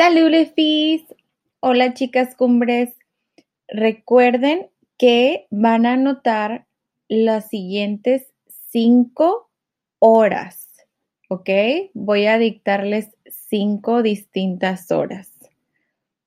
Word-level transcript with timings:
Salud. 0.00 0.32
Hola, 1.60 1.92
chicas 1.92 2.34
cumbres. 2.34 2.96
Recuerden 3.68 4.70
que 4.96 5.46
van 5.50 5.84
a 5.84 5.92
anotar 5.92 6.66
las 7.06 7.50
siguientes 7.50 8.32
cinco 8.70 9.50
horas. 9.98 10.72
¿Ok? 11.28 11.50
Voy 11.92 12.24
a 12.24 12.38
dictarles 12.38 13.14
cinco 13.28 14.02
distintas 14.02 14.90
horas. 14.90 15.38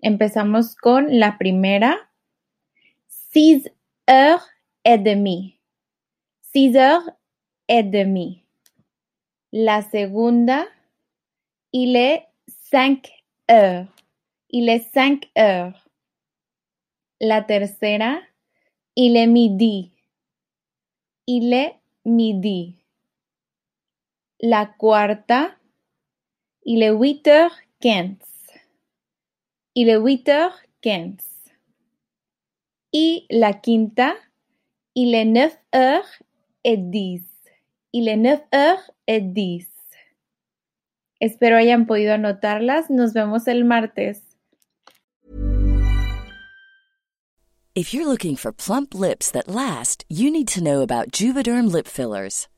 Empezamos 0.00 0.74
con 0.74 1.20
la 1.20 1.38
primera. 1.38 2.10
Six 3.06 3.70
heures 4.08 4.42
et 4.82 5.00
demie. 5.00 5.60
Six 6.40 6.74
heures 6.74 7.08
et 7.68 7.84
demie. 7.88 8.44
La 9.52 9.82
segunda. 9.82 10.66
Il 11.70 11.94
est 11.94 12.26
cinq 12.48 13.19
Il 13.50 14.68
est 14.68 14.92
cinq 14.92 15.28
heures. 15.36 15.88
La 17.20 17.42
tercera. 17.42 18.20
Il 18.94 19.16
est 19.16 19.26
midi. 19.26 19.90
Il 21.26 21.52
est 21.52 21.74
midi. 22.04 22.76
La 24.40 24.66
cuarta. 24.66 25.50
Il 26.64 26.84
est 26.84 26.92
huit 26.92 27.26
heures 27.26 27.56
quinze. 27.80 28.52
Il 29.74 29.88
est 29.88 29.98
huit 29.98 30.28
heures 30.28 30.58
quinze. 30.80 31.50
Y 32.92 33.26
la 33.30 33.52
quinta. 33.52 34.14
Il 34.94 35.12
est 35.14 35.24
neuf 35.24 35.58
heures 35.74 36.22
et 36.62 36.76
dix. 36.76 37.24
Il 37.92 38.06
est 38.06 38.16
neuf 38.16 38.42
heures 38.54 38.90
et 39.08 39.20
dix. 39.20 39.69
Espero 41.20 41.56
hayan 41.56 41.86
podido 41.86 42.14
anotarlas. 42.14 42.90
Nos 42.90 43.12
vemos 43.12 43.46
el 43.46 43.64
martes. 43.64 44.22
If 47.74 47.94
you're 47.94 48.06
looking 48.06 48.36
for 48.36 48.52
plump 48.52 48.94
lips 48.94 49.30
that 49.30 49.46
last, 49.46 50.04
you 50.08 50.30
need 50.30 50.48
to 50.48 50.62
know 50.62 50.80
about 50.82 51.12
Juvederm 51.12 51.70
lip 51.70 51.86
fillers. 51.86 52.49